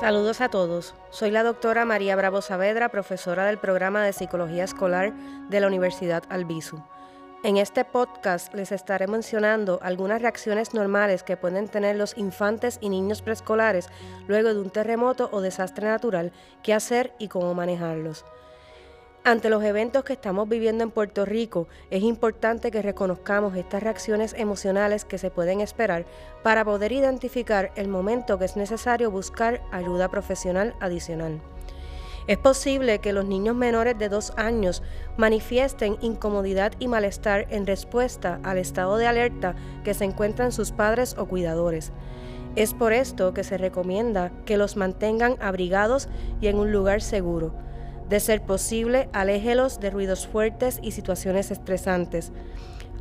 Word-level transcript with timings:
Saludos 0.00 0.40
a 0.40 0.48
todos. 0.48 0.92
Soy 1.10 1.30
la 1.30 1.44
doctora 1.44 1.84
María 1.84 2.16
Bravo 2.16 2.42
Saavedra, 2.42 2.88
profesora 2.88 3.46
del 3.46 3.58
programa 3.58 4.02
de 4.02 4.12
Psicología 4.12 4.64
Escolar 4.64 5.12
de 5.48 5.60
la 5.60 5.68
Universidad 5.68 6.24
Albizu. 6.30 6.82
En 7.44 7.58
este 7.58 7.84
podcast 7.84 8.52
les 8.54 8.72
estaré 8.72 9.06
mencionando 9.06 9.78
algunas 9.82 10.20
reacciones 10.20 10.74
normales 10.74 11.22
que 11.22 11.36
pueden 11.36 11.68
tener 11.68 11.94
los 11.94 12.18
infantes 12.18 12.78
y 12.80 12.88
niños 12.88 13.22
preescolares 13.22 13.88
luego 14.26 14.52
de 14.52 14.60
un 14.60 14.70
terremoto 14.70 15.28
o 15.30 15.40
desastre 15.40 15.86
natural, 15.86 16.32
qué 16.64 16.74
hacer 16.74 17.14
y 17.20 17.28
cómo 17.28 17.54
manejarlos. 17.54 18.24
Ante 19.26 19.48
los 19.48 19.64
eventos 19.64 20.04
que 20.04 20.12
estamos 20.12 20.46
viviendo 20.50 20.84
en 20.84 20.90
Puerto 20.90 21.24
Rico, 21.24 21.66
es 21.88 22.02
importante 22.02 22.70
que 22.70 22.82
reconozcamos 22.82 23.56
estas 23.56 23.82
reacciones 23.82 24.34
emocionales 24.36 25.06
que 25.06 25.16
se 25.16 25.30
pueden 25.30 25.62
esperar 25.62 26.04
para 26.42 26.62
poder 26.62 26.92
identificar 26.92 27.72
el 27.74 27.88
momento 27.88 28.38
que 28.38 28.44
es 28.44 28.54
necesario 28.54 29.10
buscar 29.10 29.62
ayuda 29.72 30.10
profesional 30.10 30.74
adicional. 30.78 31.40
Es 32.26 32.36
posible 32.36 32.98
que 32.98 33.14
los 33.14 33.24
niños 33.24 33.56
menores 33.56 33.96
de 33.96 34.10
dos 34.10 34.34
años 34.36 34.82
manifiesten 35.16 35.96
incomodidad 36.02 36.72
y 36.78 36.86
malestar 36.86 37.46
en 37.48 37.66
respuesta 37.66 38.40
al 38.42 38.58
estado 38.58 38.98
de 38.98 39.06
alerta 39.06 39.54
que 39.84 39.94
se 39.94 40.04
encuentran 40.04 40.52
sus 40.52 40.70
padres 40.70 41.16
o 41.16 41.24
cuidadores. 41.24 41.92
Es 42.56 42.74
por 42.74 42.92
esto 42.92 43.32
que 43.32 43.42
se 43.42 43.56
recomienda 43.56 44.32
que 44.44 44.58
los 44.58 44.76
mantengan 44.76 45.38
abrigados 45.40 46.10
y 46.42 46.48
en 46.48 46.58
un 46.58 46.72
lugar 46.72 47.00
seguro 47.00 47.54
de 48.08 48.20
ser 48.20 48.42
posible, 48.42 49.08
aléjelos 49.12 49.80
de 49.80 49.90
ruidos 49.90 50.26
fuertes 50.26 50.78
y 50.82 50.92
situaciones 50.92 51.50
estresantes. 51.50 52.32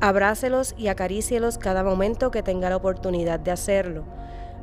Abrácelos 0.00 0.74
y 0.76 0.88
acarícielos 0.88 1.58
cada 1.58 1.84
momento 1.84 2.30
que 2.30 2.42
tenga 2.42 2.70
la 2.70 2.76
oportunidad 2.76 3.40
de 3.40 3.50
hacerlo. 3.50 4.04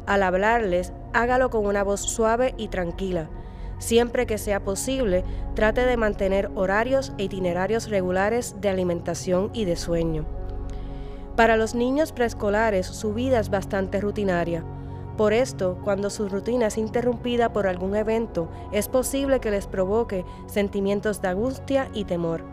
Al 0.06 0.24
hablarles, 0.24 0.92
hágalo 1.14 1.50
con 1.50 1.66
una 1.66 1.84
voz 1.84 2.02
suave 2.02 2.54
y 2.58 2.70
tranquila. 2.70 3.30
Siempre 3.78 4.26
que 4.26 4.38
sea 4.38 4.60
posible, 4.62 5.24
trate 5.56 5.86
de 5.86 5.98
mantener 5.98 6.52
horarios 6.56 7.14
e 7.18 7.24
itinerarios 7.24 7.90
regulares 7.90 8.56
de 8.60 8.70
alimentación 8.70 9.52
y 9.54 9.66
de 9.66 9.78
sueño. 9.78 10.26
Para 11.38 11.56
los 11.56 11.76
niños 11.76 12.12
preescolares, 12.12 12.86
su 12.86 13.14
vida 13.14 13.40
es 13.40 13.50
bastante 13.50 14.02
rutinaria. 14.02 14.66
Por 15.20 15.34
esto, 15.34 15.78
cuando 15.84 16.10
su 16.10 16.30
rutina 16.30 16.68
es 16.68 16.78
interrumpida 16.78 17.52
por 17.52 17.68
algún 17.68 17.94
evento, 17.94 18.48
es 18.72 18.88
posible 18.88 19.42
que 19.42 19.52
les 19.52 19.68
provoque 19.68 20.24
sentimientos 20.46 21.22
de 21.22 21.28
angustia 21.28 21.90
y 21.94 22.06
temor. 22.06 22.46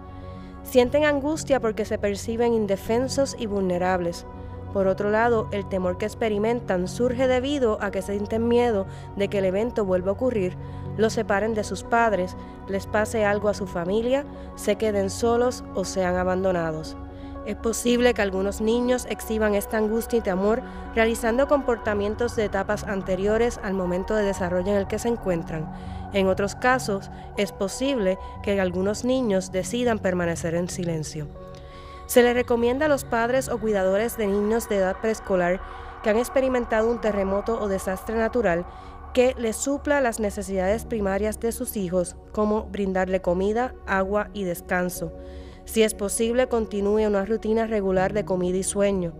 Sienten 0.64 1.04
angustia 1.04 1.60
porque 1.60 1.84
se 1.84 1.96
perciben 1.96 2.54
indefensos 2.54 3.36
y 3.38 3.46
vulnerables. 3.46 4.26
Por 4.72 4.88
otro 4.88 5.10
lado, 5.10 5.46
el 5.52 5.68
temor 5.68 5.96
que 5.96 6.06
experimentan 6.06 6.88
surge 6.88 7.28
debido 7.28 7.78
a 7.80 7.92
que 7.92 8.02
sienten 8.02 8.48
miedo 8.48 8.86
de 9.14 9.28
que 9.28 9.38
el 9.38 9.44
evento 9.44 9.84
vuelva 9.84 10.08
a 10.08 10.14
ocurrir, 10.14 10.56
los 10.96 11.12
separen 11.12 11.54
de 11.54 11.62
sus 11.62 11.84
padres, 11.84 12.36
les 12.66 12.88
pase 12.88 13.24
algo 13.24 13.48
a 13.48 13.54
su 13.54 13.68
familia, 13.68 14.26
se 14.56 14.74
queden 14.74 15.10
solos 15.10 15.62
o 15.76 15.84
sean 15.84 16.16
abandonados. 16.16 16.96
Es 17.46 17.54
posible 17.54 18.12
que 18.12 18.22
algunos 18.22 18.60
niños 18.60 19.06
exhiban 19.08 19.54
esta 19.54 19.78
angustia 19.78 20.18
y 20.18 20.20
temor 20.20 20.62
realizando 20.96 21.46
comportamientos 21.46 22.34
de 22.34 22.44
etapas 22.44 22.82
anteriores 22.82 23.60
al 23.62 23.72
momento 23.72 24.16
de 24.16 24.24
desarrollo 24.24 24.72
en 24.72 24.78
el 24.78 24.88
que 24.88 24.98
se 24.98 25.08
encuentran. 25.08 25.72
En 26.12 26.26
otros 26.26 26.56
casos, 26.56 27.08
es 27.36 27.52
posible 27.52 28.18
que 28.42 28.60
algunos 28.60 29.04
niños 29.04 29.52
decidan 29.52 30.00
permanecer 30.00 30.56
en 30.56 30.68
silencio. 30.68 31.28
Se 32.06 32.24
le 32.24 32.34
recomienda 32.34 32.86
a 32.86 32.88
los 32.88 33.04
padres 33.04 33.48
o 33.48 33.58
cuidadores 33.58 34.16
de 34.16 34.26
niños 34.26 34.68
de 34.68 34.78
edad 34.78 34.96
preescolar 35.00 35.60
que 36.02 36.10
han 36.10 36.18
experimentado 36.18 36.90
un 36.90 37.00
terremoto 37.00 37.60
o 37.60 37.68
desastre 37.68 38.16
natural 38.16 38.66
que 39.14 39.36
les 39.38 39.54
supla 39.54 40.00
las 40.00 40.18
necesidades 40.18 40.84
primarias 40.84 41.38
de 41.38 41.52
sus 41.52 41.76
hijos, 41.76 42.16
como 42.32 42.64
brindarle 42.64 43.22
comida, 43.22 43.72
agua 43.86 44.30
y 44.34 44.42
descanso 44.42 45.12
si 45.66 45.82
es 45.82 45.94
posible, 45.94 46.48
continúe 46.48 47.06
una 47.06 47.26
rutina 47.26 47.66
regular 47.66 48.12
de 48.14 48.24
comida 48.24 48.56
y 48.56 48.62
sueño. 48.62 49.12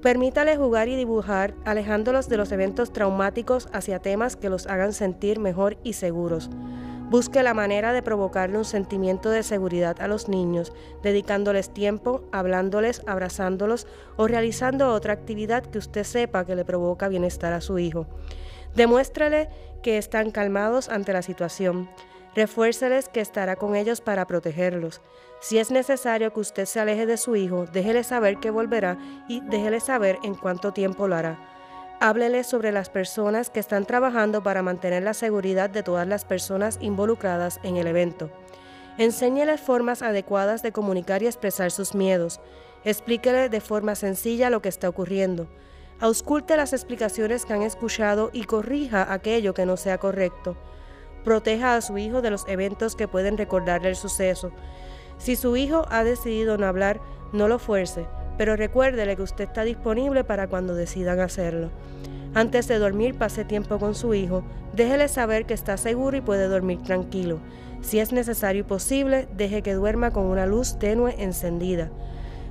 Permítale 0.00 0.56
jugar 0.56 0.88
y 0.88 0.94
dibujar, 0.94 1.54
alejándolos 1.64 2.28
de 2.28 2.36
los 2.36 2.52
eventos 2.52 2.92
traumáticos 2.92 3.68
hacia 3.72 3.98
temas 3.98 4.36
que 4.36 4.48
los 4.48 4.68
hagan 4.68 4.92
sentir 4.92 5.40
mejor 5.40 5.76
y 5.82 5.94
seguros. 5.94 6.50
Busque 7.10 7.42
la 7.42 7.52
manera 7.52 7.92
de 7.92 8.02
provocarle 8.02 8.58
un 8.58 8.64
sentimiento 8.64 9.30
de 9.30 9.42
seguridad 9.42 10.00
a 10.00 10.06
los 10.06 10.28
niños, 10.28 10.72
dedicándoles 11.02 11.74
tiempo, 11.74 12.22
hablándoles, 12.30 13.02
abrazándolos 13.06 13.88
o 14.16 14.28
realizando 14.28 14.92
otra 14.92 15.14
actividad 15.14 15.64
que 15.64 15.78
usted 15.78 16.04
sepa 16.04 16.46
que 16.46 16.54
le 16.54 16.64
provoca 16.64 17.08
bienestar 17.08 17.52
a 17.52 17.60
su 17.60 17.78
hijo. 17.78 18.06
Demuéstrale 18.76 19.48
que 19.82 19.98
están 19.98 20.30
calmados 20.30 20.90
ante 20.90 21.12
la 21.12 21.22
situación. 21.22 21.88
Refuérceles 22.38 23.08
que 23.08 23.20
estará 23.20 23.56
con 23.56 23.74
ellos 23.74 24.00
para 24.00 24.28
protegerlos. 24.28 25.00
Si 25.40 25.58
es 25.58 25.72
necesario 25.72 26.32
que 26.32 26.38
usted 26.38 26.66
se 26.66 26.78
aleje 26.78 27.04
de 27.04 27.16
su 27.16 27.34
hijo, 27.34 27.66
déjele 27.66 28.04
saber 28.04 28.38
que 28.38 28.52
volverá 28.52 28.96
y 29.26 29.40
déjele 29.40 29.80
saber 29.80 30.20
en 30.22 30.36
cuánto 30.36 30.72
tiempo 30.72 31.08
lo 31.08 31.16
hará. 31.16 31.36
Háblele 31.98 32.44
sobre 32.44 32.70
las 32.70 32.90
personas 32.90 33.50
que 33.50 33.58
están 33.58 33.86
trabajando 33.86 34.40
para 34.40 34.62
mantener 34.62 35.02
la 35.02 35.14
seguridad 35.14 35.68
de 35.68 35.82
todas 35.82 36.06
las 36.06 36.24
personas 36.24 36.78
involucradas 36.80 37.58
en 37.64 37.76
el 37.76 37.88
evento. 37.88 38.30
Enséñele 38.98 39.58
formas 39.58 40.02
adecuadas 40.02 40.62
de 40.62 40.70
comunicar 40.70 41.24
y 41.24 41.26
expresar 41.26 41.72
sus 41.72 41.96
miedos. 41.96 42.40
Explíquele 42.84 43.48
de 43.48 43.60
forma 43.60 43.96
sencilla 43.96 44.48
lo 44.48 44.62
que 44.62 44.68
está 44.68 44.88
ocurriendo. 44.88 45.48
Ausculte 45.98 46.56
las 46.56 46.72
explicaciones 46.72 47.44
que 47.44 47.54
han 47.54 47.62
escuchado 47.62 48.30
y 48.32 48.44
corrija 48.44 49.12
aquello 49.12 49.54
que 49.54 49.66
no 49.66 49.76
sea 49.76 49.98
correcto. 49.98 50.56
Proteja 51.28 51.76
a 51.76 51.82
su 51.82 51.98
hijo 51.98 52.22
de 52.22 52.30
los 52.30 52.48
eventos 52.48 52.96
que 52.96 53.06
pueden 53.06 53.36
recordarle 53.36 53.90
el 53.90 53.96
suceso. 53.96 54.50
Si 55.18 55.36
su 55.36 55.58
hijo 55.58 55.84
ha 55.90 56.02
decidido 56.02 56.56
no 56.56 56.64
hablar, 56.64 57.02
no 57.34 57.48
lo 57.48 57.58
fuerce, 57.58 58.06
pero 58.38 58.56
recuérdele 58.56 59.14
que 59.14 59.24
usted 59.24 59.44
está 59.44 59.64
disponible 59.64 60.24
para 60.24 60.46
cuando 60.46 60.74
decidan 60.74 61.20
hacerlo. 61.20 61.68
Antes 62.32 62.66
de 62.66 62.78
dormir, 62.78 63.18
pase 63.18 63.44
tiempo 63.44 63.78
con 63.78 63.94
su 63.94 64.14
hijo, 64.14 64.42
déjele 64.72 65.06
saber 65.08 65.44
que 65.44 65.52
está 65.52 65.76
seguro 65.76 66.16
y 66.16 66.22
puede 66.22 66.48
dormir 66.48 66.82
tranquilo. 66.82 67.40
Si 67.82 67.98
es 68.00 68.10
necesario 68.10 68.62
y 68.62 68.64
posible, 68.64 69.28
deje 69.36 69.60
que 69.60 69.74
duerma 69.74 70.12
con 70.12 70.24
una 70.24 70.46
luz 70.46 70.78
tenue 70.78 71.14
encendida. 71.22 71.90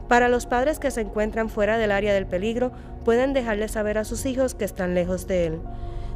Para 0.07 0.29
los 0.29 0.45
padres 0.45 0.77
que 0.77 0.91
se 0.91 1.01
encuentran 1.01 1.49
fuera 1.49 1.79
del 1.79 1.91
área 1.91 2.13
del 2.13 2.27
peligro, 2.27 2.73
pueden 3.03 3.33
dejarle 3.33 3.69
saber 3.69 3.97
a 3.97 4.03
sus 4.03 4.27
hijos 4.27 4.53
que 4.53 4.65
están 4.65 4.93
lejos 4.93 5.25
de 5.25 5.47
él. 5.47 5.61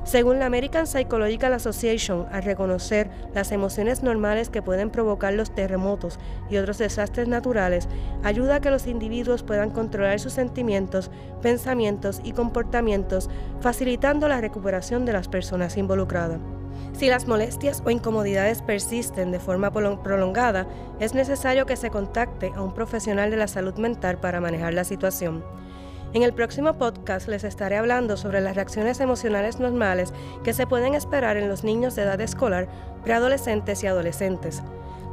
Según 0.03 0.39
la 0.39 0.47
American 0.47 0.87
Psychological 0.87 1.53
Association, 1.53 2.25
al 2.31 2.41
reconocer 2.41 3.11
las 3.35 3.51
emociones 3.51 4.01
normales 4.01 4.49
que 4.49 4.63
pueden 4.63 4.89
provocar 4.89 5.33
los 5.33 5.53
terremotos 5.53 6.17
y 6.49 6.57
otros 6.57 6.79
desastres 6.79 7.27
naturales, 7.27 7.87
ayuda 8.23 8.55
a 8.55 8.61
que 8.61 8.71
los 8.71 8.87
individuos 8.87 9.43
puedan 9.43 9.69
controlar 9.69 10.19
sus 10.19 10.33
sentimientos, 10.33 11.11
pensamientos 11.43 12.19
y 12.23 12.31
comportamientos, 12.31 13.29
facilitando 13.59 14.27
la 14.27 14.41
recuperación 14.41 15.05
de 15.05 15.13
las 15.13 15.27
personas 15.27 15.77
involucradas. 15.77 16.39
Si 16.93 17.07
las 17.07 17.27
molestias 17.27 17.83
o 17.85 17.91
incomodidades 17.91 18.63
persisten 18.63 19.31
de 19.31 19.39
forma 19.39 19.71
prolongada, 19.71 20.67
es 20.99 21.13
necesario 21.13 21.67
que 21.67 21.77
se 21.77 21.91
contacte 21.91 22.51
a 22.55 22.61
un 22.61 22.73
profesional 22.73 23.29
de 23.29 23.37
la 23.37 23.47
salud 23.47 23.75
mental 23.75 24.17
para 24.19 24.41
manejar 24.41 24.73
la 24.73 24.83
situación. 24.83 25.43
En 26.13 26.23
el 26.23 26.33
próximo 26.33 26.73
podcast 26.73 27.29
les 27.29 27.45
estaré 27.45 27.77
hablando 27.77 28.17
sobre 28.17 28.41
las 28.41 28.55
reacciones 28.55 28.99
emocionales 28.99 29.61
normales 29.61 30.13
que 30.43 30.51
se 30.51 30.67
pueden 30.67 30.93
esperar 30.93 31.37
en 31.37 31.47
los 31.47 31.63
niños 31.63 31.95
de 31.95 32.01
edad 32.01 32.19
escolar, 32.19 32.67
preadolescentes 33.03 33.81
y 33.81 33.87
adolescentes. 33.87 34.61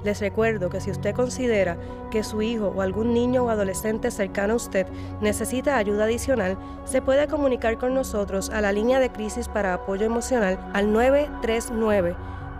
Les 0.03 0.19
recuerdo 0.21 0.71
que 0.71 0.81
si 0.81 0.91
usted 0.91 1.15
considera 1.15 1.77
que 2.11 2.25
su 2.25 2.43
hijo 2.43 2.73
o 2.75 2.83
algún 2.83 3.15
niño 3.15 3.45
o 3.45 3.51
adolescente 3.51 4.11
cercano 4.11 4.55
a 4.55 4.57
usted 4.57 4.89
necesita 5.21 5.77
ayuda 5.77 6.03
adicional, 6.05 6.59
se 6.85 7.01
puede 7.01 7.29
comunicar 7.29 7.79
con 7.79 7.95
nosotros 7.95 8.51
a 8.51 8.61
la 8.61 8.73
línea 8.73 8.99
de 8.99 9.13
crisis 9.13 9.49
para 9.49 9.75
apoyo 9.75 10.05
emocional 10.05 10.59
al 10.73 10.89